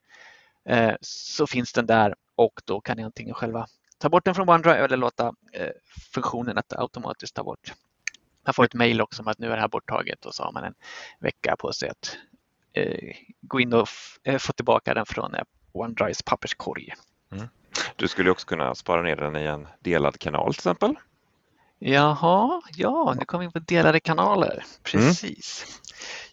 [0.65, 4.49] Eh, så finns den där och då kan ni antingen själva ta bort den från
[4.49, 5.69] OneDrive eller låta eh,
[6.13, 7.73] funktionen att automatiskt ta bort.
[8.45, 10.51] Man får ett mejl också om att nu är det här borttaget och så har
[10.51, 10.73] man en
[11.19, 12.17] vecka på sig att
[13.41, 13.87] gå in och
[14.23, 16.93] eh, få tillbaka den från eh, OneDrives papperskorg.
[17.31, 17.47] Mm.
[17.95, 20.95] Du skulle också kunna spara ner den i en delad kanal till exempel?
[21.79, 24.63] Jaha, ja, nu kommer vi in på delade kanaler.
[24.83, 25.65] Precis.
[25.65, 25.79] Mm.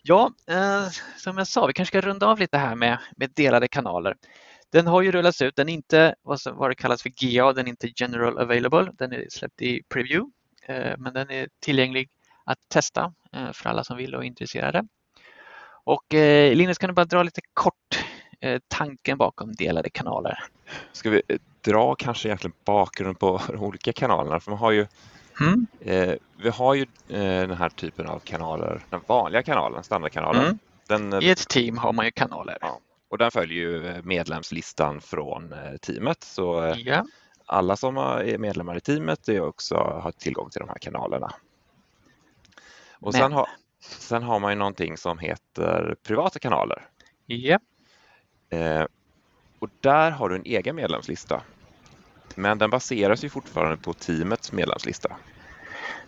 [0.03, 3.69] Ja, eh, som jag sa, vi kanske ska runda av lite här med, med delade
[3.69, 4.17] kanaler.
[4.73, 7.53] Den har ju rullats ut, den är inte vad, som, vad det kallas för GA,
[7.53, 10.31] den är inte general available, den är släppt i preview,
[10.63, 12.11] eh, men den är tillgänglig
[12.45, 14.85] att testa eh, för alla som vill och är intresserade.
[15.87, 18.05] Och eh, Linus, kan du bara dra lite kort
[18.41, 20.39] eh, tanken bakom delade kanaler?
[20.93, 24.41] Ska vi eh, dra kanske egentligen bakgrunden på de olika kanalerna?
[24.41, 24.87] För man har ju,
[25.41, 25.67] mm.
[25.81, 30.45] eh, vi har ju eh, den här typen av kanaler, den vanliga kanalen, standardkanalen.
[30.45, 30.59] Mm.
[30.87, 32.59] Den, I ett team har man ju kanaler.
[32.61, 36.23] Ja, och den följer ju eh, medlemslistan från teamet.
[36.23, 37.05] Så ja.
[37.47, 41.33] alla som är medlemmar i teamet är också, har tillgång till de här kanalerna.
[42.93, 43.13] Och Men.
[43.13, 43.49] sen har,
[43.89, 46.83] Sen har man ju någonting som heter privata kanaler.
[47.27, 47.59] Ja.
[48.51, 48.85] Eh,
[49.59, 51.43] och där har du en egen medlemslista.
[52.35, 55.17] Men den baseras ju fortfarande på teamets medlemslista.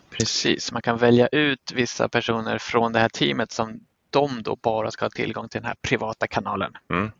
[0.09, 4.91] Precis, man kan välja ut vissa personer från det här teamet som de då bara
[4.91, 6.73] ska ha tillgång till den här privata kanalen.
[6.89, 7.11] Mm.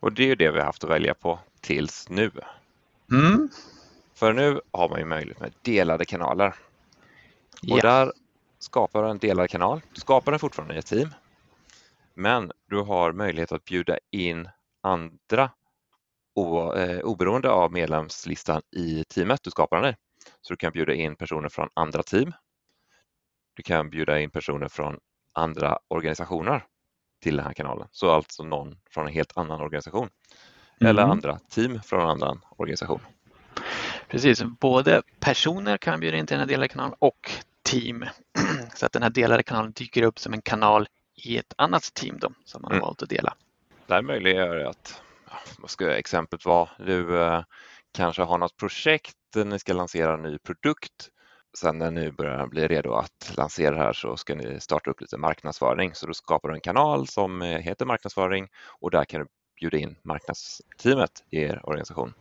[0.00, 2.30] Och det är det vi har haft att välja på tills nu.
[3.10, 3.48] Mm.
[4.14, 6.54] För nu har man ju möjlighet med delade kanaler.
[7.70, 7.80] Och ja.
[7.82, 8.12] där
[8.62, 9.80] skapar en delad kanal.
[9.92, 11.14] Du skapar den fortfarande ett team,
[12.14, 14.48] men du har möjlighet att bjuda in
[14.82, 15.50] andra
[16.76, 19.96] eh, oberoende av medlemslistan i teamet du skapar den i.
[20.40, 22.32] Så du kan bjuda in personer från andra team.
[23.54, 24.98] Du kan bjuda in personer från
[25.32, 26.64] andra organisationer
[27.22, 27.88] till den här kanalen.
[27.90, 30.08] Så alltså någon från en helt annan organisation
[30.80, 30.90] mm.
[30.90, 33.00] eller andra team från en annan organisation.
[34.08, 37.30] Precis, både personer kan bjuda in till den här delade kanalen och
[37.62, 38.04] team
[38.74, 40.86] så att den här delade kanalen dyker upp som en kanal
[41.24, 42.82] i ett annat team då, som man har mm.
[42.82, 43.34] valt att dela.
[43.86, 45.02] Det här möjliggör att,
[45.58, 47.44] vad ska exemplet vara, du eh,
[47.92, 51.08] kanske har något projekt, ni ska lansera en ny produkt.
[51.58, 55.00] Sen när ni börjar bli redo att lansera det här så ska ni starta upp
[55.00, 55.94] lite marknadsföring.
[55.94, 58.48] Så då skapar du en kanal som eh, heter marknadsföring
[58.80, 59.26] och där kan du
[59.60, 62.14] bjuda in marknadsteamet i er organisation.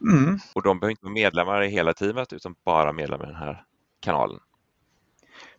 [0.00, 0.38] Mm.
[0.54, 3.64] Och de behöver inte vara medlemmar i hela teamet utan bara medlemmar i den här
[4.00, 4.40] kanalen.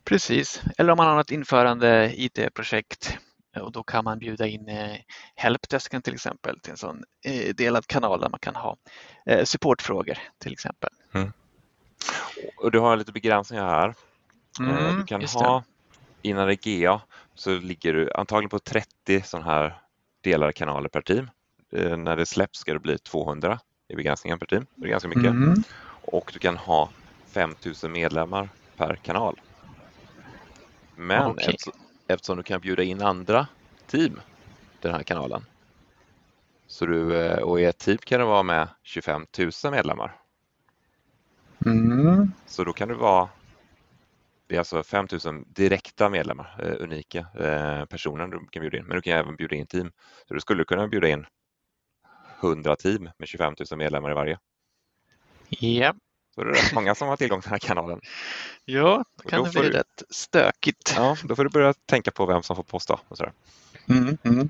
[0.05, 3.17] Precis, eller om man har något införande IT-projekt
[3.61, 4.97] och då kan man bjuda in eh,
[5.35, 8.77] helpdesken till exempel till en sån eh, delad kanal där man kan ha
[9.25, 10.89] eh, supportfrågor till exempel.
[11.13, 11.33] Mm.
[12.57, 13.95] Och du har lite begränsningar här.
[14.59, 15.63] Mm, du kan ha
[16.21, 17.01] innan det är GA
[17.35, 19.81] så ligger du antagligen på 30 sådana här
[20.23, 21.29] delade kanaler per team.
[21.97, 24.65] När det släpps ska det bli 200 i begränsningen per team.
[24.75, 25.25] Det är ganska mycket.
[25.25, 25.63] Mm.
[25.87, 26.89] Och du kan ha
[27.31, 29.39] 5000 medlemmar per kanal.
[30.95, 31.45] Men Okej.
[31.49, 31.73] eftersom,
[32.07, 33.47] eftersom du kan bjuda in andra
[33.87, 35.45] team till den här kanalen
[36.67, 40.21] så du, eh, och i ett team kan det vara med 25 000 medlemmar.
[41.65, 42.31] Mm.
[42.45, 43.29] Så då kan det vara
[44.47, 48.85] det är alltså 5 000 direkta medlemmar, eh, unika eh, personer du kan bjuda in.
[48.85, 49.91] Men du kan även bjuda in team.
[50.27, 51.25] Så du skulle kunna bjuda in
[52.41, 54.39] 100 team med 25 000 medlemmar i varje.
[55.49, 55.93] Ja,
[56.35, 58.01] Det är rätt många som har tillgång till den här kanalen.
[58.65, 60.93] ja då kan då det får bli du- rätt stökigt.
[60.97, 62.99] Ja, då får du börja tänka på vem som får posta.
[63.07, 63.33] Och sådär.
[63.89, 64.49] Mm, mm.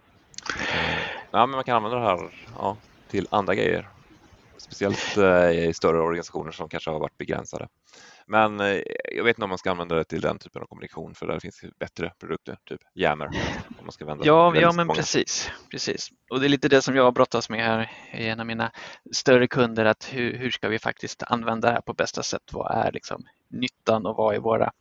[0.74, 1.00] Eh,
[1.32, 2.78] Ja, men man kan använda det här ja,
[3.12, 3.90] till andra grejer.
[4.58, 7.68] Speciellt eh, i större organisationer som kanske har varit begränsade.
[8.28, 8.82] Men eh,
[9.16, 11.40] jag vet inte om man ska använda det till den typen av kommunikation för där
[11.40, 13.26] finns bättre produkter, typ Yammer.
[13.80, 14.98] Om man ska vända Ja, ja men många.
[14.98, 16.10] precis, precis.
[16.30, 18.72] Och det är lite det som jag brottas med här i en av mina
[19.12, 22.44] större kunder, att hur, hur ska vi faktiskt använda det här på bästa sätt?
[22.52, 24.72] Vad är liksom nyttan och vad är våra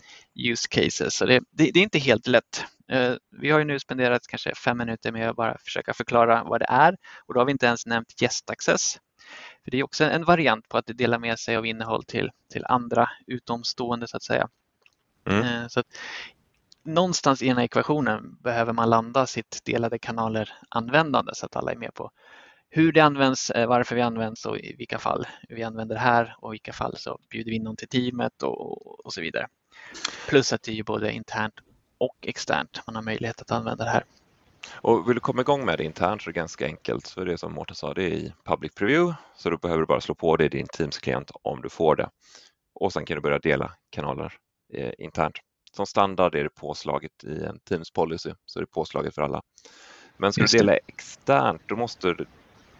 [0.50, 1.14] use cases?
[1.14, 2.64] Så det, det, det är inte helt lätt.
[2.92, 6.60] Eh, Vi har ju nu spenderat kanske fem minuter med att bara försöka förklara vad
[6.60, 8.98] det är och då har vi inte ens nämnt gästaccess.
[9.64, 12.64] För det är också en variant på att dela med sig av innehåll till, till
[12.64, 14.48] andra utomstående så att säga.
[15.26, 15.42] Mm.
[15.42, 15.86] Eh, Så att
[16.82, 21.76] någonstans i den här ekvationen behöver man landa sitt delade kanaler-användande så att alla är
[21.76, 22.10] med på
[22.70, 26.36] hur det används, eh, varför vi används och i vilka fall vi använder det här
[26.38, 29.48] och i vilka fall så bjuder vi in någon till teamet och, och så vidare.
[30.28, 31.54] Plus att det är både internt
[31.98, 34.04] och externt man har möjlighet att använda det här.
[34.72, 37.06] Och vill du komma igång med det internt så är det ganska enkelt.
[37.06, 39.16] Så det som Mårten sa, det är i public preview.
[39.36, 42.10] Så då behöver du bara slå på det i din Teams-klient om du får det.
[42.74, 44.32] Och sen kan du börja dela kanaler
[44.74, 45.34] eh, internt.
[45.72, 49.42] Som standard är det påslaget i en Teams policy, så det är påslaget för alla.
[50.16, 52.16] Men ska du dela externt, då måste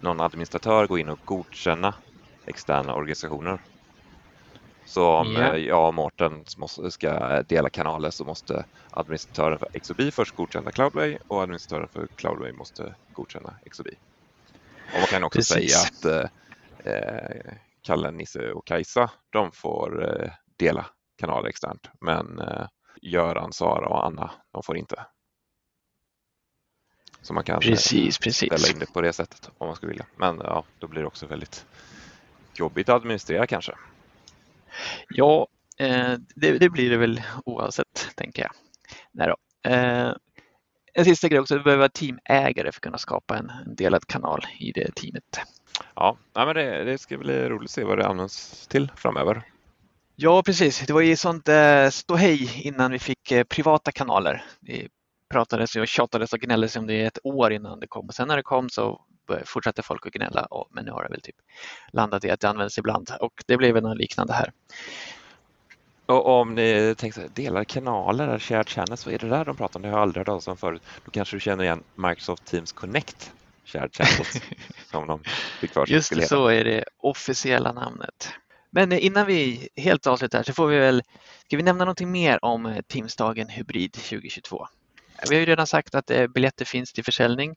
[0.01, 1.95] någon administratör gå in och godkänna
[2.47, 3.61] externa organisationer.
[4.87, 6.45] Så om eh, jag och Mårten
[6.91, 12.53] ska dela kanaler så måste administratören för XOB först godkänna Cloudway och administratören för Cloudway
[12.53, 13.87] måste godkänna XOB.
[14.93, 15.73] Och man kan också Precis.
[15.73, 16.31] säga att
[16.85, 20.87] eh, eh, Kalle, Nisse och Kajsa, de får eh, dela
[21.19, 21.91] kanaler externt.
[22.01, 22.67] Men eh,
[23.03, 25.07] Göran, Sara och Anna, de får inte.
[27.23, 28.73] Så man kan eh, Precis, ställa precis.
[28.73, 30.07] in det på det sättet om man skulle vilja.
[30.17, 31.67] Men ja, då blir det också väldigt
[32.55, 33.73] jobbigt att administrera kanske.
[35.09, 35.47] Ja,
[35.79, 38.51] eh, det, det blir det väl oavsett, tänker jag.
[39.13, 39.71] Nej då.
[39.71, 40.13] Eh,
[40.97, 44.07] En sista grej också, vi behöver vara teamägare för att kunna skapa en, en delad
[44.07, 45.41] kanal i det teamet.
[45.95, 49.43] Ja, men det, det ska bli roligt att se vad det används till framöver.
[50.17, 50.81] Ja, precis.
[50.87, 54.45] Det var ju sånt eh, ståhej innan vi fick eh, privata kanaler.
[54.61, 54.89] Det
[55.31, 58.07] pratades och tjatades och gnälldes om det i ett år innan det kom.
[58.07, 59.01] Och sen när det kom så
[59.45, 60.45] fortsatte folk att gnälla.
[60.45, 61.37] Och, men nu har det väl typ
[61.93, 64.53] landat i att det används ibland och det blev något liknande här.
[66.07, 69.83] Och om ni tänker delade kanaler, shared channels, vad är det där de pratar om?
[69.83, 70.83] Det har jag aldrig hört talas om förut.
[71.05, 73.33] Då kanske du känner igen Microsoft Teams Connect
[73.65, 74.43] shared channels
[74.91, 75.21] som de
[75.61, 78.33] fick för sig Just det, så är det officiella namnet.
[78.71, 81.03] Men eh, innan vi helt avslutar så får vi väl,
[81.47, 84.67] ska vi nämna någonting mer om eh, Teamsdagen Hybrid 2022?
[85.29, 87.55] Vi har ju redan sagt att eh, biljetter finns till försäljning.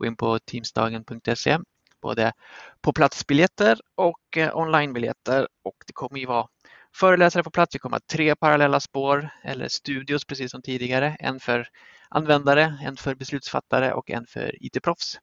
[0.00, 1.58] Gå in på teamsdagen.se,
[2.02, 2.32] både
[2.80, 6.46] på platsbiljetter och eh, onlinebiljetter och det kommer ju vara
[6.94, 7.74] föreläsare på plats.
[7.74, 11.16] Vi kommer ha tre parallella spår eller studios precis som tidigare.
[11.20, 11.68] En för
[12.08, 15.18] användare, en för beslutsfattare och en för IT-proffs.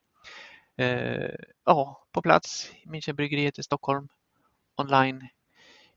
[0.78, 1.36] Eh,
[1.66, 4.08] ja, på plats i Münchenbryggeriet i Stockholm,
[4.76, 5.28] online.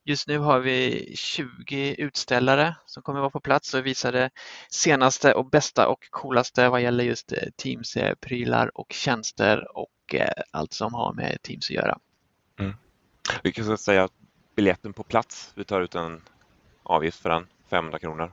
[0.04, 4.30] Just nu har vi 20 utställare som kommer vara på plats och visa det
[4.70, 10.72] senaste och bästa och coolaste vad gäller just eh, Teams-prylar och tjänster och eh, allt
[10.72, 11.98] som har med Teams att göra.
[13.42, 14.12] Vi kan så säga att
[14.56, 16.22] biljetten på plats, vi tar ut en
[16.82, 18.32] avgift för den, 500 kronor.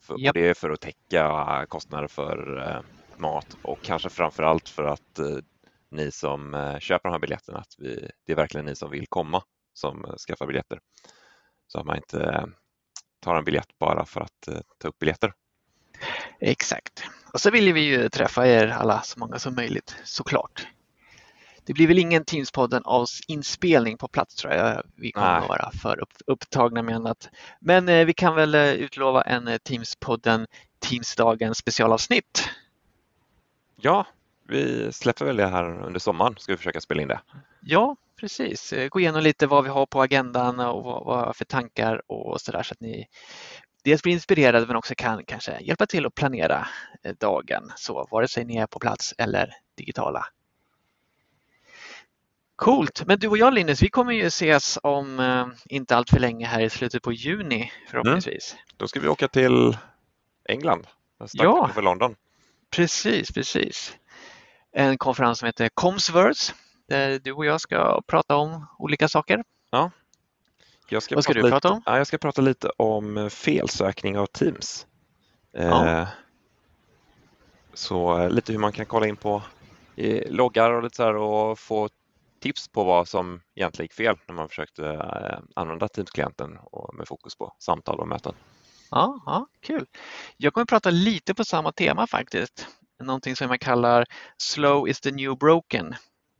[0.00, 0.34] För, och Japp.
[0.34, 2.80] det är för att täcka kostnader för eh,
[3.16, 5.20] mat och kanske framför allt för att
[5.90, 9.42] ni som köper de här biljetterna, att vi, det är verkligen ni som vill komma
[9.76, 10.80] som eh, skaffar biljetter.
[11.66, 12.46] Så att man inte eh,
[13.20, 15.32] tar en biljett bara för att eh, ta upp biljetter.
[16.40, 17.04] Exakt.
[17.32, 20.66] Och så vill vi ju träffa er alla så många som möjligt såklart.
[21.64, 24.82] Det blir väl ingen Teamspodden av inspelning på plats tror jag.
[24.96, 25.42] Vi kommer Nej.
[25.42, 27.28] att vara för upp, upptagna med annat.
[27.60, 30.46] Men eh, vi kan väl utlova en Teamspodden
[30.78, 32.50] Teamsdagen specialavsnitt.
[33.76, 34.06] Ja,
[34.48, 37.20] vi släpper väl det här under sommaren, ska vi försöka spela in det.
[37.60, 38.72] Ja, precis.
[38.72, 42.40] Eh, Gå igenom lite vad vi har på agendan och vad, vad för tankar och
[42.40, 43.06] sådär så att ni
[43.84, 46.66] dels blir inspirerade men också kan kanske hjälpa till att planera
[47.02, 50.26] eh, dagen så vare sig ni är på plats eller digitala.
[52.56, 53.02] Coolt!
[53.06, 56.46] Men du och jag Linus, vi kommer ju ses om eh, inte allt för länge
[56.46, 58.56] här i slutet på juni förhoppningsvis.
[58.76, 59.76] Då ska vi åka till
[60.48, 60.86] England.
[61.16, 61.70] Strax Ja.
[61.74, 62.16] för London.
[62.70, 63.96] Precis, precis.
[64.78, 66.54] En konferens som heter Comsverse
[66.88, 69.44] där du och jag ska prata om olika saker.
[70.88, 71.82] Jag ska Vad ska prata du lite, prata om?
[71.86, 74.86] Ja, jag ska prata lite om eh, felsökning av Teams.
[75.56, 76.06] Eh, Ja.
[77.74, 79.42] Så eh, lite hur man kan kolla in på
[79.96, 81.88] eh, loggar och lite så här och få
[82.40, 86.58] tips på vad som egentligen gick fel när man försökte eh, använda Teams-klienten
[86.92, 88.34] med fokus på samtal och möten.
[88.90, 89.86] Ja, ja, kul.
[90.36, 92.68] Jag kommer prata lite på samma tema faktiskt.
[92.98, 94.04] Någonting som man kallar
[94.36, 95.94] slow is the new broken.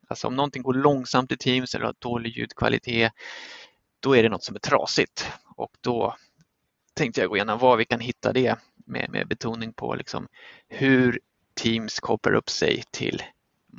[0.08, 3.12] Alltså om någonting går långsamt i Teams eller har dålig ljudkvalitet,
[4.00, 5.32] då är det något som är trasigt.
[5.56, 6.16] Och då
[6.94, 10.28] tänkte jag gå igenom var vi kan hitta det med, med betoning på liksom
[10.68, 11.20] hur
[11.54, 13.22] Teams kopplar upp sig till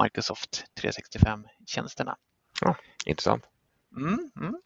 [0.04, 2.16] Microsoft 365-tjänsterna.
[3.06, 3.44] Intressant.
[3.98, 4.62] Mm, mm.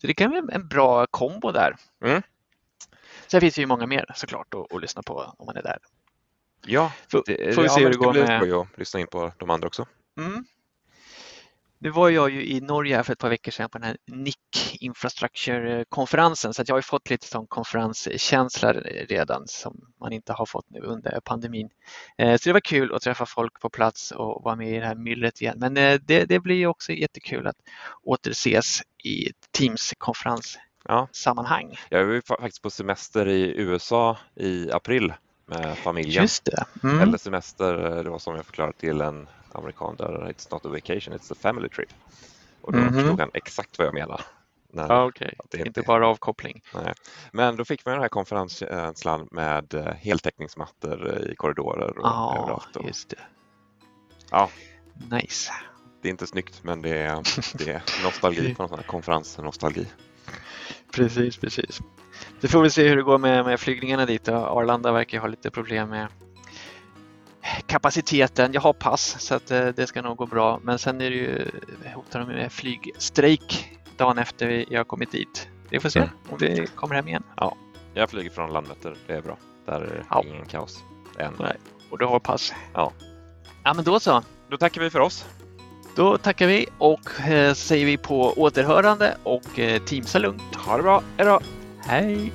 [0.00, 1.76] Så det kan vara en bra kombo där.
[2.04, 2.22] Mm.
[3.26, 5.78] Sen finns det ju många mer såklart att, att lyssna på om man är där.
[6.66, 8.40] Ja, Får, det, får vi ja, se men hur det går med...
[8.40, 9.86] skoj att lyssna in på de andra också.
[10.18, 10.44] Mm.
[11.82, 13.96] Nu var jag ju i Norge här för ett par veckor sedan på den här
[14.06, 14.36] NIC
[14.80, 18.72] Infrastructure-konferensen så jag har ju fått lite sån konferenskänsla
[19.08, 21.68] redan som man inte har fått nu under pandemin.
[22.18, 24.86] Eh, Så det var kul att träffa folk på plats och vara med i det
[24.86, 25.56] här myllret igen.
[25.58, 27.56] Men eh, det, det blir ju också jättekul att
[28.02, 31.78] återses i Teams-konferenssammanhang.
[31.90, 31.98] Ja.
[31.98, 35.12] Jag var faktiskt på semester i USA i april
[35.50, 36.22] med familjen.
[36.22, 36.64] Just det.
[36.82, 37.00] Mm.
[37.00, 40.68] Eller semester, eh, det var som jag förklarade till en amerikan där it's not a
[40.68, 41.88] vacation, it's a family trip.
[42.60, 42.92] Och då Mhm.
[42.94, 44.20] förstod han exakt vad jag menar.
[44.72, 45.34] Ja, okej.
[45.38, 46.62] att det Inte bara avkoppling.
[46.74, 46.94] Nej.
[47.32, 52.38] Men då fick man den här konferenskänslan med eh, heltäckningsmattor eh, i korridorer och Ja,
[52.42, 52.76] överallt.
[52.76, 53.18] Och, just det.
[54.30, 54.50] Ja.
[55.10, 55.52] Nice.
[56.02, 57.22] det är inte snyggt men det är,
[57.58, 59.86] det är nostalgi på någon sån här konferens, nostalgi.
[60.94, 61.80] Precis, precis.
[62.40, 64.24] Så får vi se hur det går med, med flygningarna dit.
[64.24, 64.34] då.
[64.34, 66.06] Arlanda verkar ha lite problem med
[67.66, 68.52] kapaciteten.
[68.52, 70.60] Jag har pass så att eh, det ska nog gå bra.
[70.62, 71.50] Men sen är det ju,
[71.94, 75.48] hotar de med flygstrejk dagen efter vi- jag har kommit dit.
[75.70, 76.10] Vi får se Mm.
[76.30, 77.22] om vi kommer hem igen.
[77.94, 79.36] Jag flyger från Landvetter, det är bra.
[79.66, 80.22] Där är det Ja.
[80.26, 80.82] ingen kaos.
[81.18, 81.32] Än.
[81.38, 81.56] Nej.
[81.90, 82.52] Och du har pass.
[82.74, 82.92] Ja.
[83.64, 84.22] Ja, men då så.
[84.48, 85.24] Då tackar vi för oss.
[85.96, 90.54] Då tackar vi och eh, säger vi på återhörande och eh, teamsa lugnt.
[90.56, 91.40] Ha det bra, hejdå!
[91.86, 92.32] Hej!